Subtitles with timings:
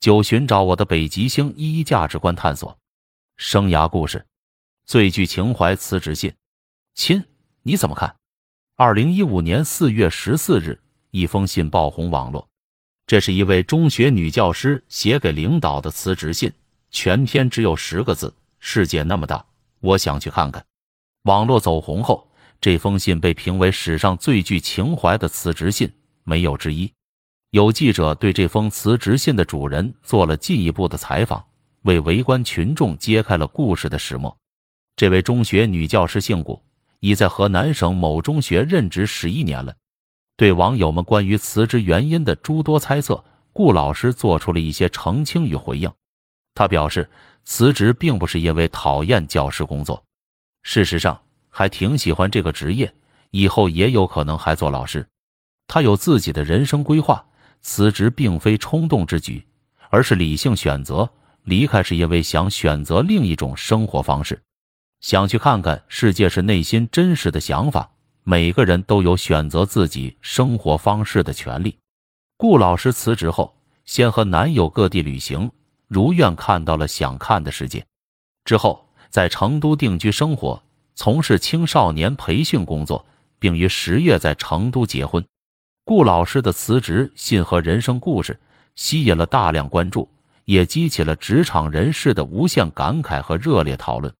[0.00, 2.78] 九寻找我的北极星一一价值观探索，
[3.36, 4.24] 生涯故事，
[4.86, 6.32] 最具情怀辞职信，
[6.94, 7.24] 亲，
[7.62, 8.14] 你怎么看？
[8.76, 10.80] 二零一五年四月十四日，
[11.10, 12.48] 一封信爆红网络。
[13.08, 16.52] 这是一位中学女教师写给领导的辞职信，
[16.92, 19.44] 全篇只有十个字：“世界那么大，
[19.80, 20.64] 我想去看看。”
[21.24, 22.30] 网络走红后，
[22.60, 25.92] 这封信被评为史上最具情怀的辞职信，
[26.22, 26.92] 没有之一。
[27.50, 31.42] 有记者对这封辞职信的主人做了进一步的采访，
[31.82, 34.36] 为围观群众揭开了故事的始末。
[34.96, 36.62] 这位中学女教师姓顾，
[37.00, 39.74] 已在河南省某中学任职十一年了。
[40.36, 43.24] 对网友们关于辞职原因的诸多猜测，
[43.54, 45.90] 顾老师做出了一些澄清与回应。
[46.54, 47.08] 他表示，
[47.44, 50.04] 辞职并不是因为讨厌教师工作，
[50.64, 51.18] 事实上
[51.48, 52.94] 还挺喜欢这个职业，
[53.30, 55.06] 以后也有可能还做老师。
[55.66, 57.24] 他有自己的人生规划。
[57.62, 59.46] 辞职并非冲动之举，
[59.90, 61.08] 而是理性选择。
[61.44, 64.38] 离开是因为想选择另一种生活方式，
[65.00, 67.90] 想去看看世界，是内心真实的想法。
[68.22, 71.78] 每个人都有选择自己生活方式的权利。
[72.36, 75.50] 顾老师辞职后，先和男友各地旅行，
[75.86, 77.82] 如愿看到了想看的世界。
[78.44, 80.62] 之后在成都定居生活，
[80.94, 83.06] 从事青少年培训工作，
[83.38, 85.24] 并于十月在成都结婚。
[85.88, 88.38] 顾老师的辞职信和人生故事
[88.74, 90.06] 吸引了大量关注，
[90.44, 94.14] 也激起了职场人士的无限感慨和热烈讨论。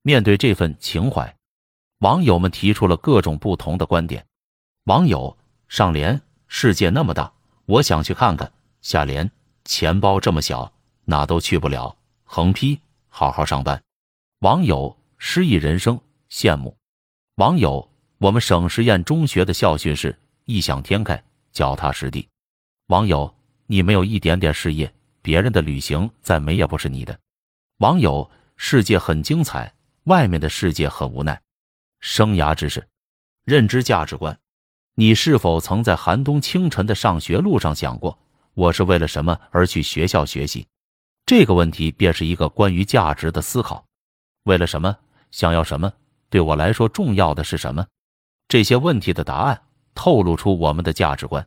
[0.00, 1.36] 面对这份情怀，
[1.98, 4.24] 网友们提出了各种不同的观点。
[4.84, 5.36] 网友
[5.68, 7.30] 上联：世界那么大，
[7.66, 8.50] 我想去看看。
[8.80, 9.30] 下联：
[9.66, 10.72] 钱包这么小，
[11.04, 11.94] 哪都去不了。
[12.24, 13.78] 横批：好好上班。
[14.38, 16.74] 网友诗意人生，羡慕。
[17.34, 20.18] 网友我们省实验中学的校训是。
[20.50, 22.28] 异想天开，脚踏实地。
[22.88, 23.32] 网友，
[23.68, 24.92] 你没有一点点事业，
[25.22, 27.16] 别人的旅行再美也不是你的。
[27.78, 29.72] 网友，世界很精彩，
[30.04, 31.40] 外面的世界很无奈。
[32.00, 32.84] 生涯知识，
[33.44, 34.36] 认知价值观。
[34.96, 38.18] 你是否曾在寒冬清晨的上学路上想过，
[38.54, 40.66] 我是为了什么而去学校学习？
[41.26, 43.86] 这个问题便是一个关于价值的思考。
[44.42, 44.96] 为了什么？
[45.30, 45.92] 想要什么？
[46.28, 47.86] 对我来说重要的是什么？
[48.48, 49.62] 这些问题的答案。
[49.94, 51.46] 透露出我们的价值观，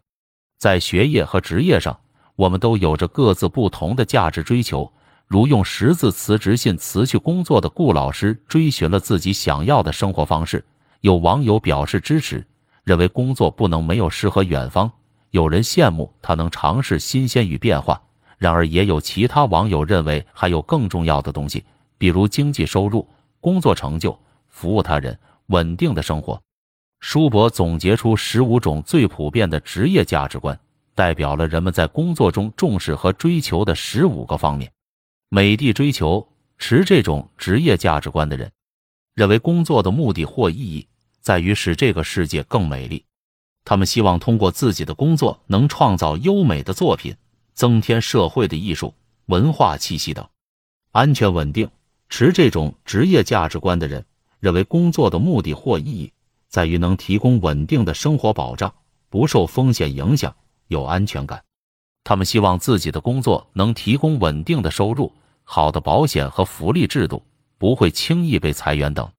[0.57, 1.99] 在学业和职业上，
[2.35, 4.91] 我们都有着各自不同的价值追求。
[5.27, 10.63] 如用十字辞职信辞去工作的顾老师，追寻了自己想要的生活方式。
[11.01, 12.45] 有网友表示支持，
[12.83, 14.91] 认为工作不能没有诗和远方。
[15.31, 17.99] 有人羡慕他能尝试新鲜与变化。
[18.37, 21.63] 然而，也有其他网友认为还有更重要的东西，
[21.97, 23.07] 比如经济收入、
[23.39, 25.17] 工作成就、服务他人、
[25.47, 26.39] 稳定的生活。
[27.05, 30.57] 舒伯总结出十五种最普遍的职业价值观，
[30.95, 34.71] 代表了人们在工作中重视和追求的十五个方面。
[35.27, 36.25] 美的追求
[36.57, 38.49] 持这种职业价值观的人，
[39.15, 40.87] 认为工作的目的或意义
[41.19, 43.03] 在于使这个世界更美丽。
[43.65, 47.13] 他们希望通过自己的工作能创造优美的作品，
[47.53, 48.93] 增添社会的艺术
[49.25, 50.25] 文化气息等。
[50.93, 51.69] 安全稳定
[52.07, 54.05] 持这种职业价值观的人，
[54.39, 56.09] 认为工作的目的或意义。
[56.53, 58.71] 在于能提供稳定的生活保障，
[59.09, 60.35] 不受风险影响，
[60.67, 61.43] 有安全感。
[62.03, 65.11] 他们希望自己的工作能提供稳定的收入、
[65.43, 67.23] 好的保险和福利制度，
[67.57, 69.11] 不会轻易被裁员等。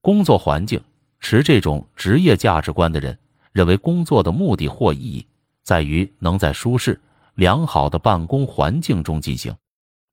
[0.00, 0.82] 工作环境
[1.20, 3.16] 持这种职业价值观的人，
[3.52, 5.24] 认为工作的目的或意义
[5.62, 7.00] 在于能在舒适
[7.36, 9.54] 良好的办公环境中进行。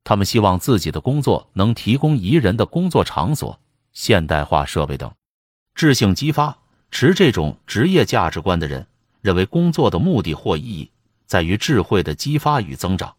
[0.03, 3.59] 他们希望自己的工作能提供宜人的工作场所、
[3.91, 5.11] 现代化设备等。
[5.75, 6.57] 智性激发
[6.91, 8.85] 持这种职业价值观的人，
[9.21, 10.89] 认为工作的目的或意义
[11.25, 13.15] 在于智慧的激发与增长。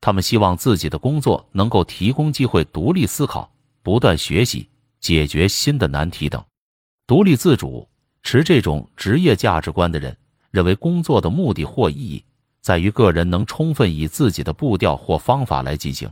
[0.00, 6.42] 他们希望自己的工作能够提供机会独立思考、不断学习、解决新的难题等。
[7.06, 7.88] 独立自主
[8.22, 10.16] 持这种职业价值观的人，
[10.50, 12.24] 认为工作的目的或意义
[12.60, 16.10] 在于个人能充分以自己的步调或方法来进行。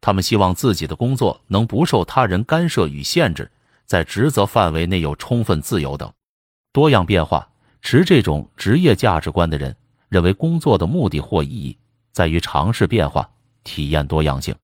[0.00, 3.50] 他们希望自己的工作能不受他人干涉与限制。
[3.90, 6.12] 在职责范围内有充分自由等，
[6.72, 7.50] 多样变化。
[7.82, 9.76] 持这种职业价值观的人
[10.08, 11.76] 认为，工作的目的或意义
[12.12, 13.28] 在于尝试变化、
[13.64, 14.54] 体验多样性。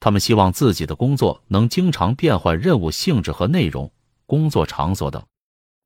[0.00, 3.92] 他们希望自己的工作能经常变换任务性质和内容、
[4.24, 5.22] 工作场所等。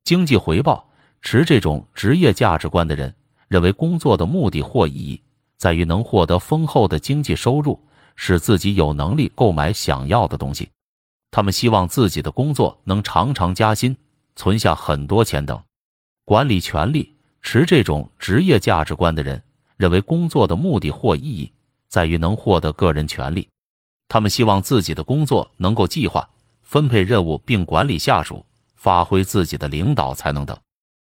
[0.04, 0.88] 经济回报。
[1.22, 3.12] 持这种职业价值观的人
[3.48, 5.20] 认为，工作的目的或意义
[5.56, 7.84] 在于能获得丰厚的经济收入，
[8.14, 10.68] 使自己有能力购买想要的东西。
[11.36, 13.94] 他们希望自己的工作能常常加薪，
[14.36, 15.62] 存下很多钱等。
[16.24, 19.42] 管理权力持这种职业价值观的人
[19.76, 21.52] 认为，工作的目的或意义
[21.88, 23.46] 在于能获得个人权利。
[24.08, 26.26] 他们希望自己的工作能够计划、
[26.62, 28.42] 分配任务并管理下属，
[28.74, 30.58] 发挥自己的领导才能等。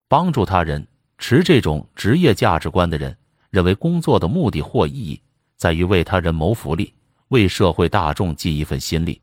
[0.08, 0.86] 帮助他人，
[1.18, 3.14] 持这种职业价值观的人
[3.50, 5.20] 认为工作的目的或意义
[5.58, 6.94] 在于为他人谋福利，
[7.28, 9.20] 为社会大众尽一份心力。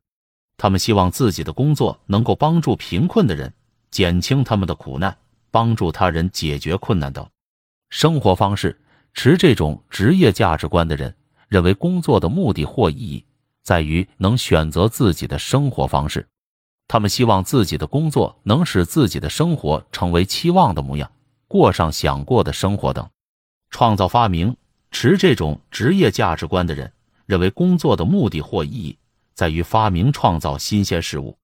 [0.62, 3.52] 他们希望自己的工作能够帮助贫困的人，
[3.90, 5.18] 减轻他们的苦难，
[5.50, 7.28] 帮助他人解决困难等。
[7.90, 8.80] 生活方式，
[9.12, 11.16] 持这种职业价值观的人
[11.48, 13.26] 认为工作的目的或意义。
[13.64, 16.28] 在于能选择自己的生活方式，
[16.88, 21.12] 他们希望自己的工作能使自己的生活成为期望的模样，
[21.48, 23.10] 过上想过的生活等。
[23.72, 24.56] 创造发明，
[24.92, 26.94] 持这种职业价值观的人
[27.26, 28.96] 认为工作的目的或意义
[29.34, 31.38] 在于发明创造新鲜事物，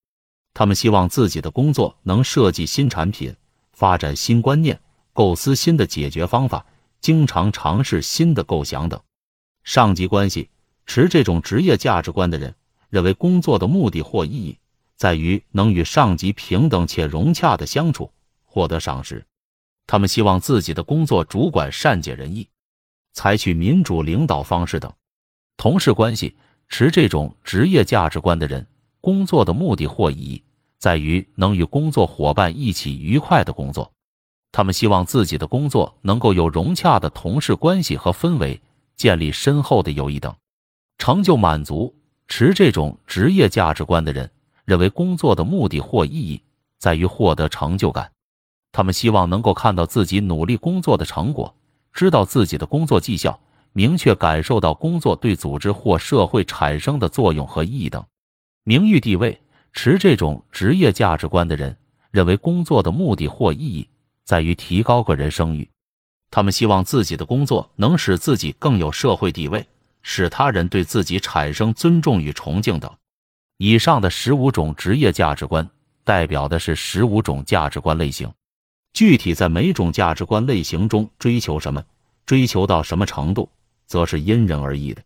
[0.54, 3.34] 他们希望自己的工作能设计新产品、
[3.72, 4.80] 发展新观念、
[5.12, 6.64] 构思新的解决方法、
[7.00, 9.00] 经常尝试新的构想等。
[9.64, 10.48] 上级关系。
[10.90, 12.54] 持这种职业价值观的人
[12.88, 14.58] 认为，工作的目的或意义
[14.96, 18.10] 在于能与上级平等且融洽的相处，
[18.46, 19.22] 获得赏识。
[19.86, 22.48] 他们希望自己的工作主管善解人意，
[23.12, 24.90] 采取民主领导方式等。
[25.58, 26.34] 同事关系，
[26.68, 28.66] 持这种职业价值观的人，
[29.00, 30.42] 工作的目的或意义
[30.78, 33.90] 在于能与工作伙伴一起愉快的工作。
[34.52, 38.60] 他们希望自己的工作能够有融洽的同事关系和氛围，
[38.96, 40.34] 建立深厚的友谊等。
[40.98, 41.94] 成就满足，
[42.26, 44.30] 持这种职业价值观的人
[44.64, 46.42] 认为，工作的目的或意义
[46.78, 48.10] 在于获得成就感。
[48.72, 51.54] 他们希望能够看到自己努力工作的成果，
[51.92, 53.38] 知道自己的工作绩效，
[53.72, 58.04] 明确感受到工作对组织或社会产生的作用和意义等。
[58.64, 59.40] 名誉地位，
[59.72, 61.76] 持这种职业价值观的人
[62.10, 63.88] 认为，工作的目的或意义
[64.24, 65.68] 在于提高个人声誉。
[66.30, 69.66] 他们希望自己的工作能使自己更有社会地位。
[70.00, 72.90] 使他人对自己产生尊重与崇敬等。
[73.58, 75.68] 以上的十五种职业价值观，
[76.04, 78.32] 代表的是十五种价值观类型。
[78.94, 81.84] 具体在每种价值观类型中追求什么，
[82.24, 83.50] 追求到什么程度，
[83.88, 85.02] 则是因人而异的。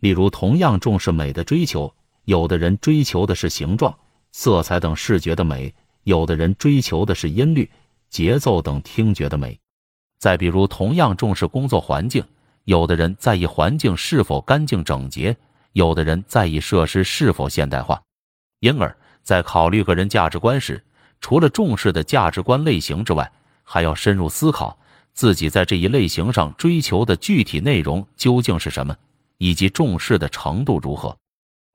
[0.00, 1.94] 例如，同样重视美的追求，
[2.24, 3.96] 有的人追求的是形状、
[4.32, 5.72] 色彩等视觉的美，
[6.02, 7.70] 有的人追求的是音律、
[8.10, 9.56] 节奏等听觉的美。
[10.18, 12.24] 再比如，同样重视工作环境。
[12.64, 15.36] 有的人在意环境是否干净整洁，
[15.72, 18.02] 有的人在意设施是否现代化。
[18.60, 20.82] 因而，在考虑个人价值观时，
[21.20, 23.30] 除了重视的价值观类型之外，
[23.62, 24.78] 还要深入思考
[25.14, 28.96] 自己在这一类型上追求的具体内容究竟是什么，
[29.38, 31.16] 以及重视的程度如何。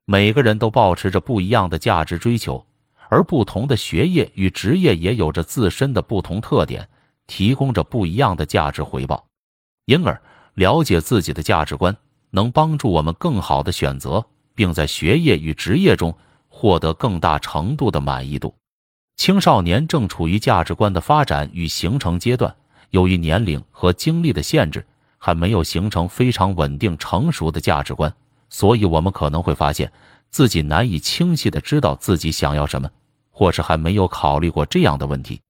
[0.04, 2.64] 每个人都保持着不一样的价值追求，
[3.08, 6.88] 而不同的学业与职业也有着自身的不同特点，
[7.26, 9.26] 提供着不一样的价值回报。
[9.86, 10.20] 因而。
[10.54, 11.96] 了解自己的价值观，
[12.30, 16.14] 能帮助我们更好的选择，并在学业与职业中
[16.48, 18.54] 获得更大程度的满意度。
[19.16, 22.54] 青少年正处于价值观的发展与形成阶段，
[22.90, 24.86] 由于年龄和经历的限制，
[25.18, 28.14] 还没有形成非常稳定成熟的价值观，
[28.48, 29.90] 所以我们可能会发现
[30.30, 32.90] 自己难以清晰的知道自己想要什么，
[33.30, 35.40] 或是还没有考虑过这样的问题。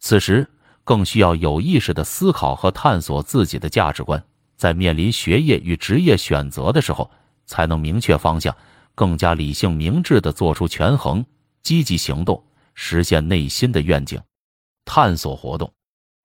[0.00, 0.46] 此时
[0.84, 4.22] 更需要有意识的思考和探索自己的价值观。
[4.56, 7.10] 在面临学业与职业选择的时候，
[7.46, 8.54] 才能明确方向，
[8.94, 11.24] 更加理性明智的做出权衡，
[11.62, 12.44] 积极行动，
[12.74, 14.20] 实现内心的愿景。
[14.84, 15.72] 探索活动，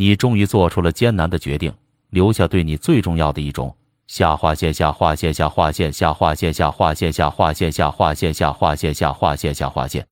[0.00, 1.74] 你终于做出了艰难的决定，
[2.08, 3.76] 留下对你最重要的一种。
[4.06, 10.06] 下划线下划线下划线下划线下划线下划线下划线下划线下划线下划线。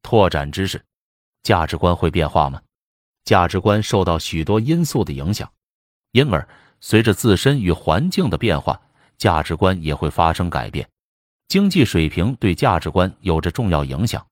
[0.00, 0.82] 拓展知识，
[1.42, 2.62] 价值观会变化吗？
[3.26, 5.46] 价值观受到许多因素的影响，
[6.12, 6.48] 因而
[6.80, 8.80] 随着自身与环境的变化，
[9.18, 10.88] 价值观也会发生改变。
[11.48, 14.26] 经济水平对价值观有着重要影响。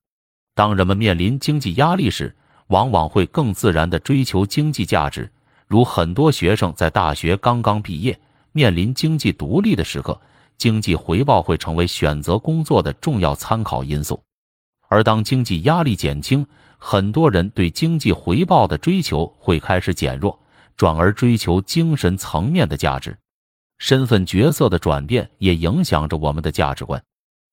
[0.55, 2.35] 当人们面临经济压力时，
[2.67, 5.31] 往往会更自然地追求经济价值，
[5.67, 8.19] 如很多学生在大学刚刚毕业，
[8.51, 10.19] 面临经济独立的时刻，
[10.57, 14.21] 经济回报会成为选择工作的重要参考因素。
[14.87, 16.45] 而当经济压力减轻，
[16.77, 20.39] 很多人对经济回报的追求会开始减弱，
[20.77, 23.17] 转而追求精神层面的价值。
[23.77, 27.03] 身份角色的转变也影响着我们的价值观。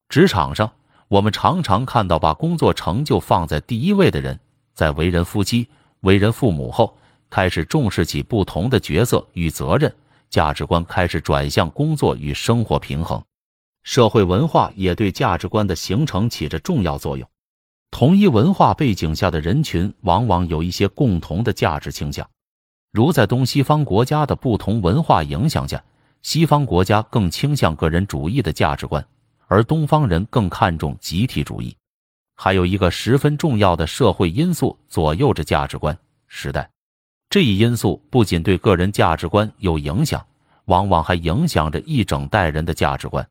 [0.09, 0.71] 职场上，
[1.09, 4.39] 我们常常看到把工作成就放在第一位的人。
[4.75, 5.69] 在为人夫妻、
[6.01, 6.97] 为人父母后，
[7.31, 9.95] 开始重视起不同的角色与责任，
[10.31, 13.23] 价值观开始转向工作与生活平衡。
[13.83, 17.29] 社会文化也对价值观的形成起着重要作用。
[17.91, 22.27] 同一文化背景下的人群往往有一些共同的价值倾向，
[22.93, 25.83] 如在东西方国家的不同文化影响下，
[26.23, 29.05] 西方国家更倾向个人主义的价值观，
[29.47, 31.77] 而东方人更看重集体主义。
[32.45, 35.97] 还有一个十分重要的社会因素左右着价值观：
[36.27, 36.69] 时代。
[37.31, 40.27] 这一因素不仅对个人价值观有影响，
[40.65, 43.25] 往往还影响着一整代人的价值观。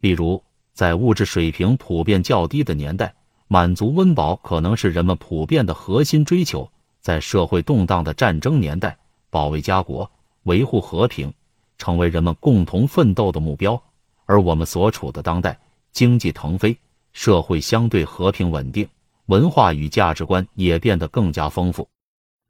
[0.00, 3.14] 例如，在物质水平普遍较低的年代，
[3.46, 6.66] 满足温饱可能是人们普遍的核心追求；
[7.02, 8.96] 在社会动荡的战争年代，
[9.28, 10.10] 保卫家国、
[10.44, 11.30] 维护和平
[11.76, 13.78] 成为人们共同奋斗的目标。
[14.24, 15.58] 而我们所处的当代，
[15.92, 16.74] 经济腾飞。
[17.16, 18.86] 社会相对和平稳定，
[19.24, 21.88] 文化与价值观也变得更加丰富。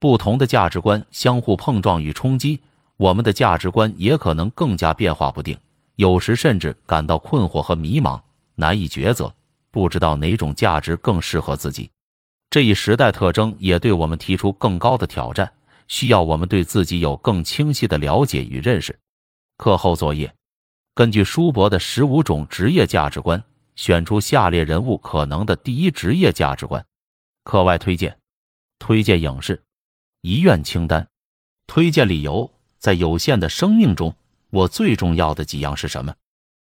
[0.00, 2.60] 不同的价值观相互碰撞与冲击，
[2.96, 5.56] 我们的价值观也可能更加变化不定，
[5.94, 8.20] 有时甚至感到困惑和迷茫，
[8.56, 9.32] 难以抉择，
[9.70, 11.88] 不知道哪种价值更适合自己。
[12.50, 15.48] 这一时代特征也对我们提出更高的挑战，
[15.86, 18.98] 需要我们对自己有更清晰的了解与认识。
[19.58, 20.34] 课后作业：
[20.92, 23.40] 根据舒伯的十五种职业价值观。
[23.76, 26.84] 选出下列人物可能的第一职业价值观。
[27.44, 28.18] 课外推荐：
[28.78, 29.62] 推荐影视、
[30.22, 31.06] 遗愿清单。
[31.66, 34.14] 推荐理由：在有限的生命中，
[34.50, 36.14] 我最重要的几样是什么？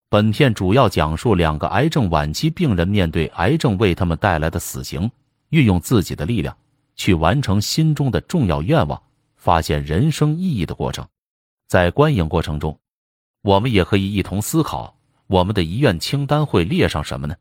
[0.08, 5.10] 本片主要讲述两个癌症晚期病人面对癌症为他们带来的死刑，
[5.50, 6.56] 运用自己的力量
[6.96, 9.00] 去完成心中的重要愿望，
[9.36, 11.06] 发现人生意义的过程。
[11.68, 12.78] 在观影过程中，
[13.42, 14.96] 我们也可以一同思考。
[15.30, 17.37] 我们的遗愿清单会列上什么呢？